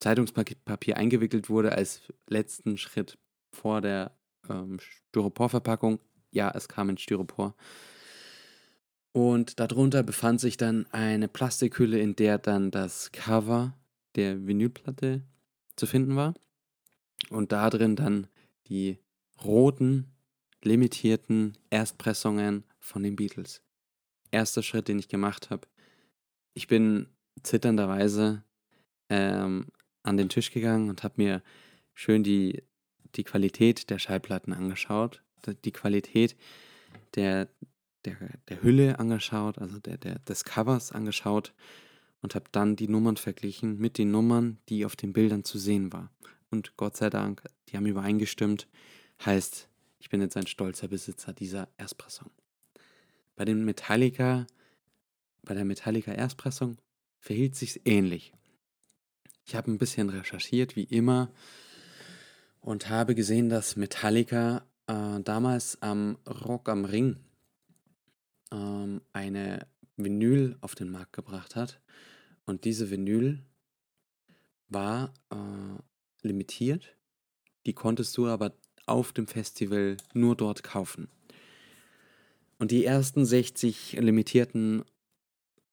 Zeitungspapier 0.00 0.96
eingewickelt 0.96 1.48
wurde 1.48 1.72
als 1.72 2.02
letzten 2.28 2.76
Schritt 2.76 3.18
vor 3.52 3.80
der 3.80 4.16
ähm, 4.48 4.78
Styroporverpackung. 4.80 5.98
Ja, 6.30 6.50
es 6.54 6.68
kam 6.68 6.90
in 6.90 6.98
Styropor. 6.98 7.54
Und 9.12 9.60
darunter 9.60 10.02
befand 10.02 10.40
sich 10.40 10.56
dann 10.56 10.86
eine 10.90 11.28
Plastikhülle, 11.28 11.98
in 12.00 12.16
der 12.16 12.38
dann 12.38 12.70
das 12.70 13.12
Cover 13.12 13.78
der 14.16 14.46
Vinylplatte 14.46 15.22
zu 15.76 15.86
finden 15.86 16.16
war. 16.16 16.34
Und 17.30 17.52
da 17.52 17.70
drin 17.70 17.96
dann 17.96 18.26
die 18.66 18.98
roten, 19.44 20.12
limitierten 20.62 21.56
Erstpressungen 21.70 22.64
von 22.78 23.02
den 23.02 23.16
Beatles. 23.16 23.62
Erster 24.30 24.62
Schritt, 24.62 24.88
den 24.88 24.98
ich 24.98 25.08
gemacht 25.08 25.50
habe. 25.50 25.68
Ich 26.54 26.66
bin 26.66 27.08
zitternderweise 27.42 28.42
ähm, 29.08 29.66
an 30.02 30.16
den 30.16 30.28
Tisch 30.28 30.50
gegangen 30.50 30.90
und 30.90 31.02
habe 31.02 31.14
mir 31.16 31.42
schön 31.94 32.22
die, 32.22 32.62
die 33.14 33.24
Qualität 33.24 33.90
der 33.90 33.98
Schallplatten 33.98 34.52
angeschaut, 34.52 35.22
die 35.64 35.72
Qualität 35.72 36.36
der, 37.14 37.48
der, 38.04 38.16
der 38.48 38.62
Hülle 38.62 38.98
angeschaut, 38.98 39.58
also 39.58 39.78
der, 39.78 39.98
der, 39.98 40.18
des 40.20 40.44
Covers 40.44 40.92
angeschaut 40.92 41.52
und 42.22 42.34
habe 42.34 42.46
dann 42.52 42.76
die 42.76 42.88
Nummern 42.88 43.16
verglichen 43.16 43.78
mit 43.78 43.98
den 43.98 44.10
Nummern, 44.10 44.58
die 44.68 44.86
auf 44.86 44.96
den 44.96 45.12
Bildern 45.12 45.44
zu 45.44 45.58
sehen 45.58 45.92
war. 45.92 46.10
Und 46.50 46.76
Gott 46.76 46.96
sei 46.96 47.10
Dank, 47.10 47.42
die 47.68 47.76
haben 47.76 47.86
übereingestimmt. 47.86 48.68
Heißt, 49.24 49.68
ich 49.98 50.08
bin 50.08 50.20
jetzt 50.20 50.36
ein 50.36 50.46
stolzer 50.46 50.88
Besitzer 50.88 51.32
dieser 51.32 51.68
Erstpressung. 51.76 52.30
Bei 53.36 53.44
den 53.44 53.64
Metallica, 53.64 54.46
bei 55.42 55.54
der 55.54 55.64
Metallica 55.64 56.12
Erstpressung 56.12 56.78
verhielt 57.24 57.56
sich 57.56 57.80
ähnlich. 57.86 58.34
Ich 59.46 59.54
habe 59.54 59.70
ein 59.70 59.78
bisschen 59.78 60.10
recherchiert, 60.10 60.76
wie 60.76 60.84
immer, 60.84 61.32
und 62.60 62.90
habe 62.90 63.14
gesehen, 63.14 63.48
dass 63.48 63.76
Metallica 63.76 64.66
äh, 64.86 65.20
damals 65.20 65.80
am 65.80 66.18
Rock 66.26 66.68
am 66.68 66.84
Ring 66.84 67.16
ähm, 68.52 69.00
eine 69.14 69.66
Vinyl 69.96 70.58
auf 70.60 70.74
den 70.74 70.90
Markt 70.90 71.14
gebracht 71.14 71.56
hat. 71.56 71.80
Und 72.44 72.66
diese 72.66 72.90
Vinyl 72.90 73.42
war 74.68 75.14
äh, 75.30 76.26
limitiert. 76.26 76.94
Die 77.64 77.72
konntest 77.72 78.18
du 78.18 78.26
aber 78.26 78.52
auf 78.84 79.14
dem 79.14 79.26
Festival 79.26 79.96
nur 80.12 80.36
dort 80.36 80.62
kaufen. 80.62 81.08
Und 82.58 82.70
die 82.70 82.84
ersten 82.84 83.24
60 83.24 83.92
limitierten 83.92 84.84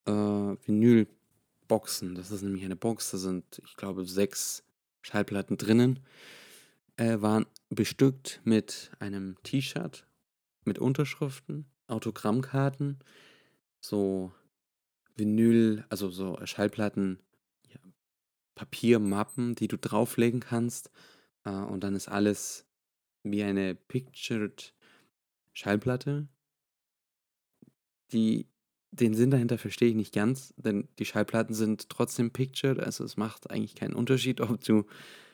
äh, 0.05 0.11
Vinyl 0.11 1.07
Boxen. 1.71 2.15
Das 2.15 2.31
ist 2.31 2.41
nämlich 2.41 2.65
eine 2.65 2.75
Box, 2.75 3.11
da 3.11 3.17
sind, 3.17 3.61
ich 3.65 3.77
glaube, 3.77 4.03
sechs 4.03 4.61
Schallplatten 5.03 5.55
drinnen. 5.55 6.01
Äh, 6.97 7.21
waren 7.21 7.45
bestückt 7.69 8.41
mit 8.43 8.91
einem 8.99 9.41
T-Shirt, 9.43 10.05
mit 10.65 10.79
Unterschriften, 10.79 11.65
Autogrammkarten, 11.87 12.99
so 13.79 14.33
Vinyl, 15.15 15.85
also 15.87 16.09
so 16.09 16.37
Schallplatten, 16.43 17.19
ja, 17.69 17.79
Papiermappen, 18.55 19.55
die 19.55 19.69
du 19.69 19.77
drauflegen 19.77 20.41
kannst. 20.41 20.91
Äh, 21.45 21.51
und 21.51 21.85
dann 21.85 21.95
ist 21.95 22.09
alles 22.09 22.65
wie 23.23 23.43
eine 23.43 23.75
Pictured 23.75 24.75
Schallplatte, 25.53 26.27
die 28.11 28.50
den 28.91 29.13
Sinn 29.13 29.31
dahinter 29.31 29.57
verstehe 29.57 29.89
ich 29.89 29.95
nicht 29.95 30.13
ganz, 30.13 30.53
denn 30.57 30.87
die 30.99 31.05
Schallplatten 31.05 31.55
sind 31.55 31.89
trotzdem 31.89 32.31
pictured, 32.31 32.79
also 32.79 33.03
es 33.03 33.17
macht 33.17 33.49
eigentlich 33.49 33.75
keinen 33.75 33.93
Unterschied, 33.93 34.41
ob 34.41 34.63
du 34.63 34.85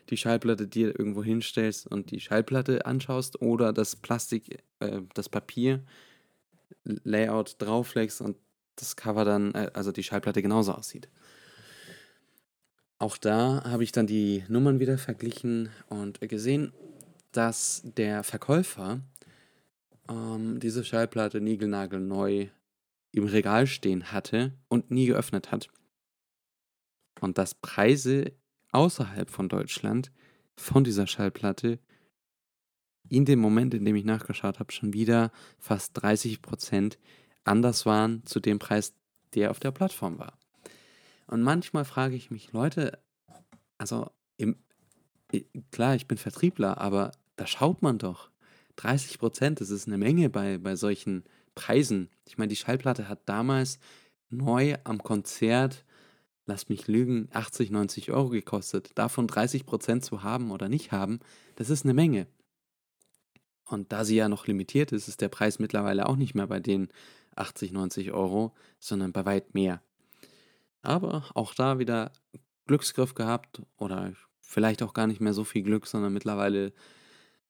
die 0.09 0.17
Schallplatte 0.17 0.67
dir 0.67 0.97
irgendwo 0.97 1.23
hinstellst 1.23 1.87
und 1.87 2.11
die 2.11 2.19
Schallplatte 2.19 2.85
anschaust 2.85 3.41
oder 3.41 3.73
das 3.73 3.95
Plastik, 3.95 4.63
äh, 4.79 5.01
das 5.13 5.27
Papier 5.27 5.83
Layout 6.83 7.55
drauflegst 7.59 8.21
und 8.21 8.37
das 8.77 8.95
Cover 8.95 9.25
dann, 9.25 9.53
äh, 9.53 9.71
also 9.73 9.91
die 9.91 10.03
Schallplatte 10.03 10.41
genauso 10.41 10.73
aussieht. 10.73 11.09
Auch 12.99 13.17
da 13.17 13.63
habe 13.65 13.83
ich 13.83 13.91
dann 13.91 14.07
die 14.07 14.43
Nummern 14.47 14.79
wieder 14.79 14.97
verglichen 14.97 15.69
und 15.87 16.19
gesehen, 16.21 16.73
dass 17.31 17.83
der 17.83 18.23
Verkäufer 18.23 19.01
ähm, 20.09 20.59
diese 20.59 20.83
Schallplatte 20.83 21.41
niegelnagelneu 21.41 22.47
im 23.17 23.25
Regal 23.25 23.67
stehen 23.67 24.11
hatte 24.11 24.53
und 24.67 24.91
nie 24.91 25.07
geöffnet 25.07 25.51
hat. 25.51 25.69
Und 27.19 27.37
dass 27.37 27.55
Preise 27.55 28.33
außerhalb 28.71 29.29
von 29.29 29.49
Deutschland 29.49 30.11
von 30.55 30.83
dieser 30.83 31.07
Schallplatte 31.07 31.79
in 33.09 33.25
dem 33.25 33.39
Moment, 33.39 33.73
in 33.73 33.85
dem 33.85 33.95
ich 33.95 34.05
nachgeschaut 34.05 34.59
habe, 34.59 34.71
schon 34.71 34.93
wieder 34.93 35.31
fast 35.57 35.91
30 36.01 36.41
Prozent 36.41 36.97
anders 37.43 37.85
waren 37.85 38.25
zu 38.25 38.39
dem 38.39 38.59
Preis, 38.59 38.93
der 39.33 39.51
auf 39.51 39.59
der 39.59 39.71
Plattform 39.71 40.19
war. 40.19 40.37
Und 41.27 41.41
manchmal 41.41 41.85
frage 41.85 42.15
ich 42.15 42.31
mich, 42.31 42.51
Leute, 42.51 42.99
also 43.77 44.11
im, 44.37 44.57
klar, 45.71 45.95
ich 45.95 46.07
bin 46.07 46.17
Vertriebler, 46.17 46.77
aber 46.79 47.11
da 47.35 47.47
schaut 47.47 47.81
man 47.81 47.97
doch. 47.97 48.29
30 48.77 49.19
Prozent, 49.19 49.61
das 49.61 49.69
ist 49.69 49.87
eine 49.87 49.97
Menge 49.97 50.29
bei, 50.29 50.57
bei 50.57 50.75
solchen 50.75 51.23
Preisen. 51.57 52.09
Ich 52.25 52.37
meine, 52.37 52.49
die 52.49 52.55
Schallplatte 52.55 53.09
hat 53.09 53.27
damals 53.27 53.79
neu 54.29 54.75
am 54.83 55.01
Konzert, 55.01 55.85
lass 56.45 56.69
mich 56.69 56.87
lügen, 56.87 57.29
80, 57.33 57.71
90 57.71 58.11
Euro 58.11 58.29
gekostet. 58.29 58.91
Davon 58.93 59.25
30 59.25 59.65
Prozent 59.65 60.05
zu 60.05 60.21
haben 60.21 60.51
oder 60.51 60.69
nicht 60.69 60.91
haben, 60.91 61.19
das 61.55 61.71
ist 61.71 61.83
eine 61.83 61.95
Menge. 61.95 62.27
Und 63.65 63.91
da 63.91 64.05
sie 64.05 64.15
ja 64.15 64.29
noch 64.29 64.45
limitiert 64.45 64.91
ist, 64.91 65.07
ist 65.07 65.19
der 65.19 65.29
Preis 65.29 65.57
mittlerweile 65.57 66.07
auch 66.07 66.15
nicht 66.15 66.35
mehr 66.35 66.45
bei 66.45 66.59
den 66.59 66.89
80, 67.35 67.71
90 67.71 68.11
Euro, 68.11 68.53
sondern 68.79 69.11
bei 69.11 69.25
weit 69.25 69.55
mehr. 69.55 69.81
Aber 70.83 71.25
auch 71.33 71.55
da 71.55 71.79
wieder 71.79 72.11
Glücksgriff 72.67 73.15
gehabt 73.15 73.63
oder 73.77 74.13
vielleicht 74.41 74.83
auch 74.83 74.93
gar 74.93 75.07
nicht 75.07 75.21
mehr 75.21 75.33
so 75.33 75.43
viel 75.43 75.63
Glück, 75.63 75.87
sondern 75.87 76.13
mittlerweile 76.13 76.71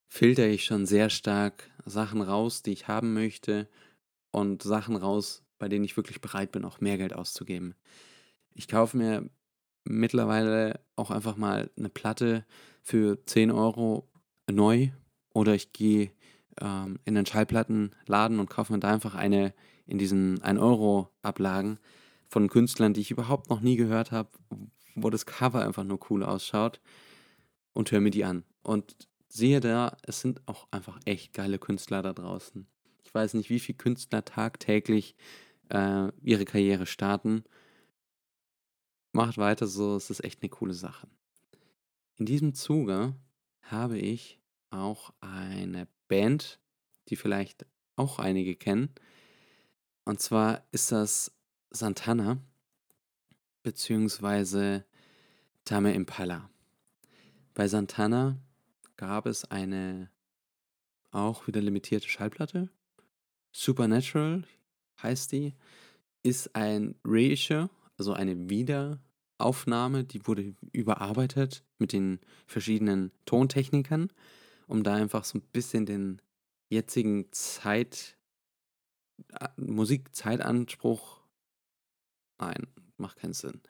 filtere 0.08 0.48
ich 0.48 0.64
schon 0.64 0.86
sehr 0.86 1.10
stark 1.10 1.70
Sachen 1.86 2.22
raus, 2.22 2.62
die 2.62 2.72
ich 2.72 2.88
haben 2.88 3.14
möchte 3.14 3.68
und 4.32 4.64
Sachen 4.64 4.96
raus, 4.96 5.44
bei 5.58 5.70
denen 5.70 5.86
ich 5.86 5.98
wirklich 5.98 6.22
bereit 6.22 6.52
bin, 6.52 6.66
auch 6.66 6.82
mehr 6.82 6.98
Geld 6.98 7.14
auszugeben. 7.14 7.76
Ich 8.54 8.68
kaufe 8.68 8.98
mir 8.98 9.30
mittlerweile 9.84 10.80
auch 10.96 11.12
einfach 11.12 11.38
mal 11.38 11.70
eine 11.78 11.90
Platte 11.90 12.46
für 12.82 13.26
10 13.26 13.52
Euro 13.52 14.10
neu 14.50 14.90
oder 15.34 15.54
ich 15.56 15.74
gehe 15.74 16.12
ähm, 16.62 17.00
in 17.06 17.16
den 17.16 17.26
Schallplattenladen 17.26 18.40
und 18.40 18.50
kaufe 18.50 18.74
mir 18.74 18.80
da 18.80 18.92
einfach 18.92 19.16
eine 19.16 19.54
in 19.86 19.98
diesen 19.98 20.40
1-Euro-Ablagen 20.40 21.80
von 22.28 22.50
Künstlern, 22.50 22.94
die 22.94 23.02
ich 23.02 23.12
überhaupt 23.12 23.50
noch 23.50 23.62
nie 23.62 23.78
gehört 23.78 24.12
habe, 24.12 24.30
wo 24.96 25.10
das 25.10 25.26
Cover 25.26 25.64
einfach 25.64 25.84
nur 25.84 26.00
cool 26.10 26.24
ausschaut 26.24 26.82
und 27.74 27.92
höre 27.92 28.02
mir 28.02 28.12
die 28.12 28.26
an. 28.26 28.44
Und 28.64 28.96
sehe 29.30 29.60
da, 29.60 29.96
es 30.04 30.20
sind 30.20 30.42
auch 30.46 30.68
einfach 30.72 31.00
echt 31.06 31.34
geile 31.34 31.60
Künstler 31.60 32.02
da 32.02 32.14
draußen. 32.14 32.68
Ich 33.08 33.14
weiß 33.14 33.36
nicht, 33.36 33.50
wie 33.50 33.62
viele 33.62 33.78
Künstler 33.78 34.26
tagtäglich 34.26 35.16
äh, 35.70 36.12
ihre 36.22 36.44
Karriere 36.44 36.86
starten. 36.86 37.46
Macht 39.14 39.38
weiter 39.38 39.66
so, 39.66 39.96
es 39.96 40.10
ist 40.10 40.26
echt 40.26 40.42
eine 40.42 40.50
coole 40.50 40.74
Sache. 40.74 41.08
In 42.18 42.26
diesem 42.26 42.54
Zuge 42.54 43.16
habe 43.62 43.98
ich 43.98 44.42
auch 44.72 45.14
eine 45.22 45.88
Band, 46.10 46.60
die 47.08 47.16
vielleicht 47.16 47.66
auch 47.96 48.20
einige 48.20 48.58
kennen. 48.58 48.90
Und 50.04 50.20
zwar 50.20 50.68
ist 50.74 50.92
das 50.92 51.32
Santana 51.70 52.40
beziehungsweise 53.64 54.84
Tame 55.64 55.94
Impala. 55.94 56.50
Bei 57.54 57.70
Santana 57.70 58.38
gab 58.98 59.28
es 59.28 59.46
eine 59.46 60.12
auch 61.12 61.48
wieder 61.48 61.62
limitierte 61.62 62.10
Schallplatte. 62.10 62.70
Supernatural 63.58 64.44
heißt 65.02 65.32
die. 65.32 65.56
Ist 66.22 66.56
ein 66.56 66.94
Reissue, 67.04 67.72
also 67.98 68.14
eine 68.14 68.50
Wiederaufnahme, 68.50 70.04
die 70.04 70.28
wurde 70.28 70.54
überarbeitet 70.74 71.64
mit 71.80 71.92
den 71.92 72.20
verschiedenen 72.46 73.12
Tontechnikern, 73.26 74.12
um 74.68 74.84
da 74.84 74.94
einfach 74.94 75.24
so 75.24 75.40
ein 75.40 75.42
bisschen 75.54 75.88
den 75.88 76.22
jetzigen 76.70 77.32
Zeit, 77.32 78.16
äh, 79.40 79.48
Musikzeitanspruch. 79.58 81.22
Nein, 82.40 82.68
macht 82.98 83.18
keinen 83.18 83.34
Sinn. 83.34 83.62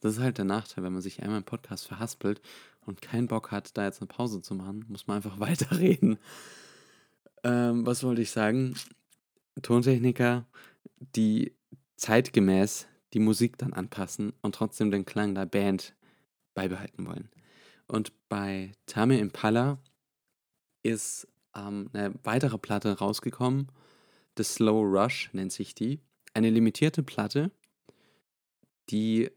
Das 0.00 0.14
ist 0.14 0.20
halt 0.20 0.38
der 0.38 0.46
Nachteil, 0.46 0.84
wenn 0.84 0.92
man 0.94 1.02
sich 1.02 1.22
einmal 1.22 1.38
im 1.38 1.44
Podcast 1.44 1.86
verhaspelt 1.86 2.40
und 2.80 3.02
keinen 3.02 3.28
Bock 3.28 3.50
hat, 3.50 3.76
da 3.76 3.84
jetzt 3.84 4.00
eine 4.00 4.08
Pause 4.08 4.40
zu 4.40 4.54
machen, 4.54 4.86
muss 4.88 5.06
man 5.06 5.16
einfach 5.16 5.38
weiterreden. 5.38 6.18
Ähm, 7.42 7.84
was 7.84 8.04
wollte 8.04 8.22
ich 8.22 8.30
sagen? 8.30 8.74
Tontechniker, 9.62 10.46
die 10.98 11.54
zeitgemäß 11.96 12.86
die 13.12 13.20
Musik 13.20 13.58
dann 13.58 13.72
anpassen 13.72 14.32
und 14.42 14.54
trotzdem 14.54 14.90
den 14.90 15.04
Klang 15.04 15.34
der 15.34 15.46
Band 15.46 15.94
beibehalten 16.54 17.06
wollen. 17.06 17.28
Und 17.86 18.12
bei 18.28 18.72
Tame 18.86 19.18
Impala 19.18 19.78
ist 20.82 21.28
ähm, 21.54 21.90
eine 21.92 22.14
weitere 22.24 22.58
Platte 22.58 22.98
rausgekommen. 22.98 23.70
The 24.36 24.44
Slow 24.44 24.82
Rush 24.82 25.30
nennt 25.32 25.52
sich 25.52 25.74
die. 25.74 26.00
Eine 26.32 26.50
limitierte 26.50 27.02
Platte, 27.02 27.50
die 28.90 29.30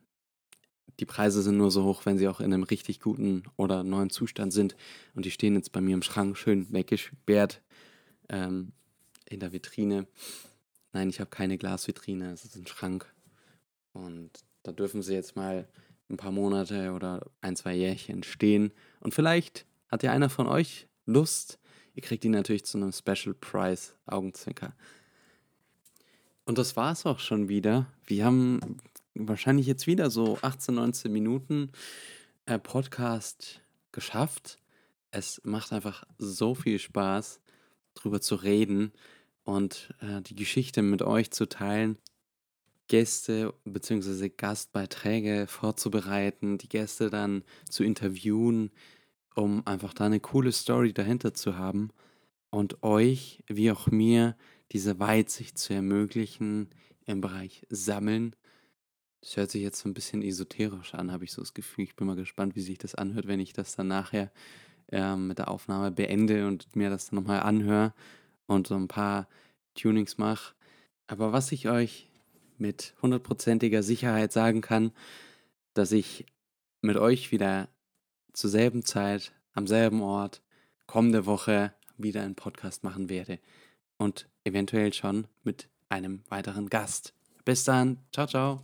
die 0.99 1.05
Preise 1.05 1.41
sind 1.41 1.57
nur 1.57 1.71
so 1.71 1.83
hoch, 1.83 2.05
wenn 2.05 2.17
sie 2.17 2.27
auch 2.27 2.39
in 2.39 2.53
einem 2.53 2.63
richtig 2.63 2.99
guten 2.99 3.43
oder 3.57 3.83
neuen 3.83 4.09
Zustand 4.09 4.53
sind. 4.53 4.75
Und 5.13 5.25
die 5.25 5.31
stehen 5.31 5.55
jetzt 5.55 5.71
bei 5.71 5.81
mir 5.81 5.93
im 5.93 6.01
Schrank 6.01 6.37
schön 6.37 6.71
weggesperrt 6.71 7.61
ähm, 8.29 8.71
in 9.29 9.39
der 9.39 9.51
Vitrine. 9.51 10.07
Nein, 10.93 11.09
ich 11.09 11.19
habe 11.19 11.29
keine 11.29 11.57
Glasvitrine, 11.57 12.31
es 12.31 12.45
ist 12.45 12.55
ein 12.55 12.67
Schrank. 12.67 13.13
Und 13.93 14.31
da 14.63 14.71
dürfen 14.71 15.01
sie 15.01 15.13
jetzt 15.13 15.35
mal 15.35 15.67
ein 16.09 16.17
paar 16.17 16.31
Monate 16.31 16.93
oder 16.93 17.25
ein, 17.41 17.55
zwei 17.55 17.75
Jährchen 17.75 18.23
stehen. 18.23 18.71
Und 18.99 19.13
vielleicht 19.13 19.65
hat 19.89 20.03
ja 20.03 20.11
einer 20.11 20.29
von 20.29 20.47
euch 20.47 20.87
Lust. 21.05 21.59
Ihr 21.93 22.03
kriegt 22.03 22.23
die 22.23 22.29
natürlich 22.29 22.65
zu 22.65 22.77
einem 22.77 22.91
Special 22.91 23.33
Price, 23.33 23.95
Augenzwinker. 24.05 24.73
Und 26.45 26.57
das 26.57 26.75
war 26.75 26.91
es 26.91 27.05
auch 27.05 27.19
schon 27.19 27.49
wieder. 27.49 27.87
Wir 28.05 28.25
haben 28.25 28.59
wahrscheinlich 29.15 29.65
jetzt 29.65 29.87
wieder 29.87 30.09
so 30.09 30.37
18, 30.41 30.75
19 30.75 31.11
Minuten 31.11 31.71
äh, 32.45 32.59
Podcast 32.59 33.61
geschafft. 33.91 34.59
Es 35.11 35.41
macht 35.43 35.71
einfach 35.71 36.03
so 36.17 36.53
viel 36.53 36.79
Spaß, 36.79 37.39
drüber 37.93 38.21
zu 38.21 38.35
reden 38.35 38.91
und 39.43 39.93
äh, 40.01 40.21
die 40.21 40.35
Geschichte 40.35 40.81
mit 40.81 41.01
euch 41.01 41.31
zu 41.31 41.47
teilen. 41.47 41.97
Gäste 42.87 43.53
bzw. 43.63 44.29
Gastbeiträge 44.29 45.47
vorzubereiten, 45.47 46.57
die 46.57 46.69
Gäste 46.69 47.09
dann 47.09 47.43
zu 47.69 47.83
interviewen, 47.83 48.71
um 49.33 49.65
einfach 49.65 49.93
da 49.93 50.05
eine 50.05 50.19
coole 50.19 50.51
Story 50.51 50.93
dahinter 50.93 51.33
zu 51.33 51.57
haben 51.57 51.89
und 52.51 52.83
euch 52.83 53.43
wie 53.47 53.71
auch 53.71 53.87
mir 53.87 54.35
diese 54.71 54.99
Weitsicht 54.99 55.57
zu 55.57 55.73
ermöglichen 55.73 56.69
im 57.05 57.21
Bereich 57.21 57.65
Sammeln. 57.69 58.35
Das 59.25 59.37
hört 59.37 59.49
sich 59.49 59.63
jetzt 59.63 59.79
so 59.79 59.89
ein 59.89 59.95
bisschen 59.95 60.21
esoterisch 60.21 60.93
an, 60.93 61.11
habe 61.11 61.23
ich 61.23 61.31
so 61.31 61.41
das 61.41 61.55
Gefühl. 61.55 61.85
Ich 61.85 61.95
bin 61.95 62.05
mal 62.05 62.15
gespannt, 62.15 62.55
wie 62.55 62.61
sich 62.61 62.77
das 62.77 62.93
anhört, 62.93 63.25
wenn 63.25 63.39
ich 63.39 63.53
das 63.53 63.75
dann 63.75 63.87
nachher 63.87 64.31
äh, 64.91 65.15
mit 65.15 65.39
der 65.39 65.49
Aufnahme 65.49 65.89
beende 65.89 66.45
und 66.45 66.75
mir 66.75 66.91
das 66.91 67.09
dann 67.09 67.15
nochmal 67.15 67.39
anhöre 67.39 67.91
und 68.45 68.67
so 68.67 68.75
ein 68.75 68.87
paar 68.87 69.27
Tunings 69.73 70.19
mache. 70.19 70.53
Aber 71.07 71.33
was 71.33 71.51
ich 71.51 71.67
euch 71.67 72.07
mit 72.59 72.93
hundertprozentiger 73.01 73.81
Sicherheit 73.81 74.31
sagen 74.31 74.61
kann, 74.61 74.91
dass 75.73 75.91
ich 75.91 76.27
mit 76.81 76.95
euch 76.95 77.31
wieder 77.31 77.67
zur 78.31 78.51
selben 78.51 78.85
Zeit, 78.85 79.33
am 79.53 79.65
selben 79.65 80.03
Ort, 80.03 80.43
kommende 80.85 81.25
Woche 81.25 81.73
wieder 81.97 82.21
einen 82.21 82.35
Podcast 82.35 82.83
machen 82.83 83.09
werde. 83.09 83.39
Und 83.97 84.29
eventuell 84.43 84.93
schon 84.93 85.25
mit 85.43 85.67
einem 85.89 86.21
weiteren 86.29 86.69
Gast. 86.69 87.15
Bis 87.43 87.63
dann. 87.63 87.97
Ciao, 88.11 88.27
ciao. 88.27 88.61